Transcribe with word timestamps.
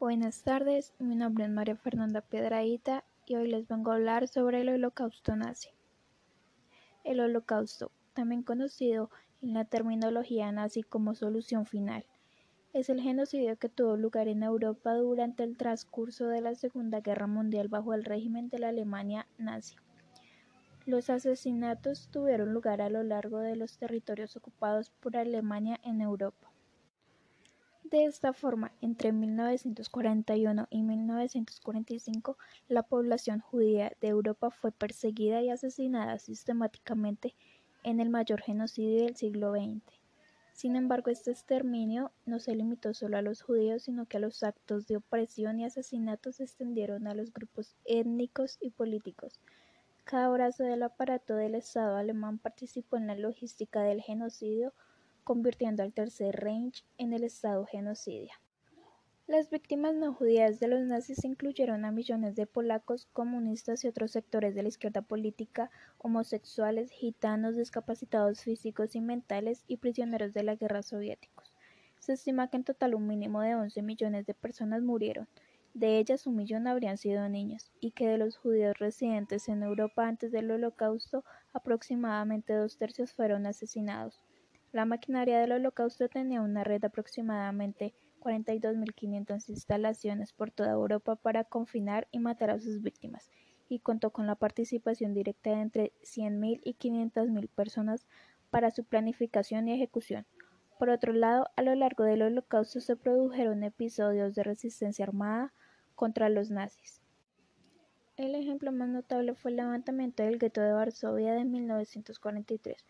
Buenas 0.00 0.42
tardes, 0.42 0.92
mi 0.98 1.14
nombre 1.14 1.44
es 1.44 1.50
María 1.50 1.76
Fernanda 1.76 2.20
Piedrahita 2.20 3.04
y 3.26 3.36
hoy 3.36 3.48
les 3.48 3.68
vengo 3.68 3.92
a 3.92 3.94
hablar 3.94 4.26
sobre 4.26 4.60
el 4.60 4.68
holocausto 4.68 5.36
nazi. 5.36 5.68
El 7.04 7.20
holocausto, 7.20 7.92
también 8.12 8.42
conocido 8.42 9.08
en 9.40 9.54
la 9.54 9.64
terminología 9.64 10.50
nazi 10.50 10.82
como 10.82 11.14
solución 11.14 11.64
final, 11.64 12.04
es 12.72 12.90
el 12.90 13.00
genocidio 13.00 13.56
que 13.56 13.68
tuvo 13.68 13.96
lugar 13.96 14.26
en 14.26 14.42
Europa 14.42 14.94
durante 14.94 15.44
el 15.44 15.56
transcurso 15.56 16.26
de 16.26 16.40
la 16.40 16.56
Segunda 16.56 17.00
Guerra 17.00 17.28
Mundial 17.28 17.68
bajo 17.68 17.94
el 17.94 18.04
régimen 18.04 18.48
de 18.48 18.58
la 18.58 18.70
Alemania 18.70 19.28
nazi. 19.38 19.76
Los 20.86 21.08
asesinatos 21.08 22.08
tuvieron 22.10 22.52
lugar 22.52 22.82
a 22.82 22.90
lo 22.90 23.04
largo 23.04 23.38
de 23.38 23.54
los 23.54 23.78
territorios 23.78 24.36
ocupados 24.36 24.90
por 24.90 25.16
Alemania 25.16 25.78
en 25.84 26.00
Europa. 26.00 26.53
De 27.94 28.06
esta 28.06 28.32
forma, 28.32 28.72
entre 28.80 29.12
1941 29.12 30.66
y 30.68 30.82
1945, 30.82 32.36
la 32.66 32.82
población 32.82 33.38
judía 33.38 33.92
de 34.00 34.08
Europa 34.08 34.50
fue 34.50 34.72
perseguida 34.72 35.42
y 35.42 35.50
asesinada 35.50 36.18
sistemáticamente 36.18 37.36
en 37.84 38.00
el 38.00 38.10
mayor 38.10 38.42
genocidio 38.42 39.04
del 39.04 39.14
siglo 39.14 39.52
XX. 39.52 39.80
Sin 40.54 40.74
embargo, 40.74 41.12
este 41.12 41.30
exterminio 41.30 42.10
no 42.26 42.40
se 42.40 42.56
limitó 42.56 42.94
solo 42.94 43.16
a 43.16 43.22
los 43.22 43.42
judíos, 43.42 43.84
sino 43.84 44.06
que 44.06 44.18
los 44.18 44.42
actos 44.42 44.88
de 44.88 44.96
opresión 44.96 45.60
y 45.60 45.64
asesinatos 45.64 46.34
se 46.34 46.42
extendieron 46.42 47.06
a 47.06 47.14
los 47.14 47.32
grupos 47.32 47.76
étnicos 47.84 48.58
y 48.60 48.70
políticos. 48.70 49.38
Cada 50.02 50.28
brazo 50.30 50.64
del 50.64 50.82
aparato 50.82 51.36
del 51.36 51.54
Estado 51.54 51.94
alemán 51.94 52.38
participó 52.38 52.96
en 52.96 53.06
la 53.06 53.14
logística 53.14 53.82
del 53.82 54.02
genocidio 54.02 54.72
convirtiendo 55.24 55.82
al 55.82 55.92
Tercer 55.92 56.36
Reich 56.36 56.84
en 56.98 57.12
el 57.12 57.24
Estado 57.24 57.66
genocidia. 57.66 58.34
Las 59.26 59.48
víctimas 59.48 59.94
no 59.94 60.12
judías 60.12 60.60
de 60.60 60.68
los 60.68 60.82
nazis 60.82 61.24
incluyeron 61.24 61.86
a 61.86 61.90
millones 61.90 62.36
de 62.36 62.46
polacos, 62.46 63.08
comunistas 63.14 63.82
y 63.82 63.88
otros 63.88 64.10
sectores 64.10 64.54
de 64.54 64.62
la 64.62 64.68
izquierda 64.68 65.00
política, 65.00 65.70
homosexuales, 65.96 66.90
gitanos, 66.90 67.56
discapacitados 67.56 68.42
físicos 68.42 68.94
y 68.94 69.00
mentales 69.00 69.64
y 69.66 69.78
prisioneros 69.78 70.34
de 70.34 70.42
la 70.42 70.56
guerra 70.56 70.82
soviéticos. 70.82 71.54
Se 71.98 72.12
estima 72.12 72.48
que 72.48 72.58
en 72.58 72.64
total 72.64 72.94
un 72.94 73.06
mínimo 73.06 73.40
de 73.40 73.54
11 73.54 73.80
millones 73.80 74.26
de 74.26 74.34
personas 74.34 74.82
murieron, 74.82 75.26
de 75.72 75.98
ellas 75.98 76.26
un 76.26 76.36
millón 76.36 76.66
habrían 76.66 76.98
sido 76.98 77.26
niños, 77.30 77.72
y 77.80 77.92
que 77.92 78.06
de 78.06 78.18
los 78.18 78.36
judíos 78.36 78.78
residentes 78.78 79.48
en 79.48 79.62
Europa 79.62 80.06
antes 80.06 80.32
del 80.32 80.50
Holocausto 80.50 81.24
aproximadamente 81.54 82.52
dos 82.52 82.76
tercios 82.76 83.14
fueron 83.14 83.46
asesinados. 83.46 84.20
La 84.74 84.86
maquinaria 84.86 85.38
del 85.38 85.52
Holocausto 85.52 86.08
tenía 86.08 86.42
una 86.42 86.64
red 86.64 86.80
de 86.80 86.88
aproximadamente 86.88 87.94
42.500 88.18 89.48
instalaciones 89.48 90.32
por 90.32 90.50
toda 90.50 90.72
Europa 90.72 91.14
para 91.14 91.44
confinar 91.44 92.08
y 92.10 92.18
matar 92.18 92.50
a 92.50 92.58
sus 92.58 92.82
víctimas, 92.82 93.30
y 93.68 93.78
contó 93.78 94.10
con 94.10 94.26
la 94.26 94.34
participación 94.34 95.14
directa 95.14 95.50
de 95.50 95.60
entre 95.60 95.92
100.000 96.02 96.60
y 96.64 96.74
500.000 96.74 97.48
personas 97.50 98.08
para 98.50 98.72
su 98.72 98.82
planificación 98.82 99.68
y 99.68 99.74
ejecución. 99.74 100.26
Por 100.76 100.90
otro 100.90 101.12
lado, 101.12 101.46
a 101.54 101.62
lo 101.62 101.72
largo 101.76 102.02
del 102.02 102.22
Holocausto 102.22 102.80
se 102.80 102.96
produjeron 102.96 103.62
episodios 103.62 104.34
de 104.34 104.42
resistencia 104.42 105.04
armada 105.04 105.52
contra 105.94 106.28
los 106.28 106.50
nazis. 106.50 107.00
El 108.16 108.34
ejemplo 108.34 108.72
más 108.72 108.88
notable 108.88 109.36
fue 109.36 109.52
el 109.52 109.58
levantamiento 109.58 110.24
del 110.24 110.40
gueto 110.40 110.62
de 110.62 110.72
Varsovia 110.72 111.32
de 111.32 111.44
1943, 111.44 112.84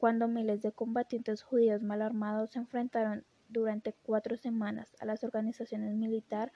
cuando 0.00 0.28
miles 0.28 0.62
de 0.62 0.72
combatientes 0.72 1.42
judíos 1.42 1.82
mal 1.82 2.00
armados 2.00 2.52
se 2.52 2.58
enfrentaron 2.58 3.22
durante 3.50 3.92
cuatro 3.92 4.34
semanas 4.38 4.96
a 4.98 5.04
las 5.04 5.24
organizaciones 5.24 5.94
militar, 5.94 6.52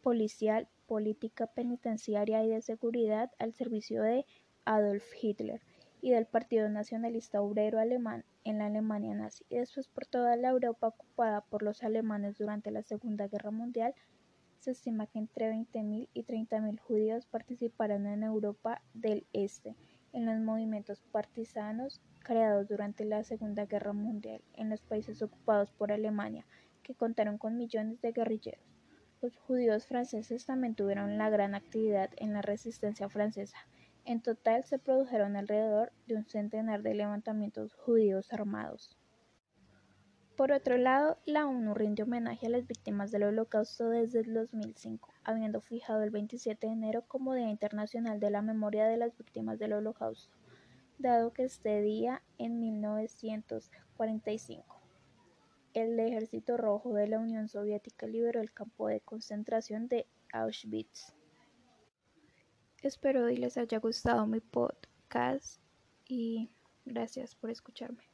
policial, 0.00 0.68
política 0.86 1.48
penitenciaria 1.48 2.44
y 2.44 2.50
de 2.50 2.62
seguridad 2.62 3.32
al 3.40 3.52
servicio 3.52 4.00
de 4.04 4.24
Adolf 4.64 5.04
Hitler 5.20 5.60
y 6.02 6.12
del 6.12 6.26
Partido 6.26 6.68
Nacionalista 6.68 7.42
Obrero 7.42 7.80
Alemán 7.80 8.24
en 8.44 8.58
la 8.58 8.66
Alemania 8.66 9.12
nazi 9.12 9.44
y 9.48 9.56
después 9.56 9.88
por 9.88 10.06
toda 10.06 10.36
la 10.36 10.50
Europa 10.50 10.86
ocupada 10.86 11.40
por 11.40 11.64
los 11.64 11.82
alemanes 11.82 12.38
durante 12.38 12.70
la 12.70 12.84
Segunda 12.84 13.26
Guerra 13.26 13.50
Mundial, 13.50 13.92
se 14.60 14.70
estima 14.70 15.08
que 15.08 15.18
entre 15.18 15.50
20.000 15.50 16.10
y 16.14 16.22
30.000 16.22 16.78
judíos 16.78 17.26
participaron 17.26 18.06
en 18.06 18.22
Europa 18.22 18.82
del 18.94 19.26
Este 19.32 19.74
en 20.14 20.26
los 20.26 20.38
movimientos 20.38 21.02
partisanos 21.12 22.00
creados 22.20 22.68
durante 22.68 23.04
la 23.04 23.24
Segunda 23.24 23.66
Guerra 23.66 23.92
Mundial 23.92 24.40
en 24.54 24.70
los 24.70 24.80
países 24.80 25.20
ocupados 25.20 25.72
por 25.72 25.92
Alemania, 25.92 26.46
que 26.82 26.94
contaron 26.94 27.36
con 27.36 27.58
millones 27.58 28.00
de 28.00 28.12
guerrilleros. 28.12 28.64
Los 29.20 29.36
judíos 29.36 29.86
franceses 29.86 30.46
también 30.46 30.74
tuvieron 30.74 31.18
la 31.18 31.30
gran 31.30 31.54
actividad 31.54 32.10
en 32.16 32.32
la 32.32 32.42
resistencia 32.42 33.08
francesa. 33.08 33.58
En 34.04 34.20
total 34.20 34.64
se 34.64 34.78
produjeron 34.78 35.36
alrededor 35.36 35.92
de 36.06 36.16
un 36.16 36.24
centenar 36.26 36.82
de 36.82 36.94
levantamientos 36.94 37.74
judíos 37.74 38.32
armados. 38.32 38.96
Por 40.36 40.50
otro 40.50 40.76
lado, 40.78 41.18
la 41.26 41.46
ONU 41.46 41.74
rinde 41.74 42.02
homenaje 42.02 42.46
a 42.46 42.50
las 42.50 42.66
víctimas 42.66 43.12
del 43.12 43.22
Holocausto 43.22 43.88
desde 43.88 44.18
el 44.20 44.34
2005, 44.34 45.14
habiendo 45.22 45.60
fijado 45.60 46.02
el 46.02 46.10
27 46.10 46.66
de 46.66 46.72
enero 46.72 47.04
como 47.06 47.34
Día 47.34 47.50
Internacional 47.50 48.18
de 48.18 48.30
la 48.30 48.42
Memoria 48.42 48.86
de 48.86 48.96
las 48.96 49.16
Víctimas 49.16 49.60
del 49.60 49.74
Holocausto, 49.74 50.34
dado 50.98 51.32
que 51.32 51.44
este 51.44 51.80
día, 51.82 52.20
en 52.38 52.58
1945, 52.58 54.80
el 55.72 56.00
Ejército 56.00 56.56
Rojo 56.56 56.92
de 56.94 57.06
la 57.06 57.20
Unión 57.20 57.46
Soviética 57.46 58.08
liberó 58.08 58.40
el 58.40 58.52
campo 58.52 58.88
de 58.88 59.00
concentración 59.00 59.86
de 59.86 60.08
Auschwitz. 60.32 61.14
Espero 62.82 63.28
que 63.28 63.38
les 63.38 63.56
haya 63.56 63.78
gustado 63.78 64.26
mi 64.26 64.40
podcast 64.40 65.60
y 66.08 66.50
gracias 66.84 67.36
por 67.36 67.50
escucharme. 67.50 68.13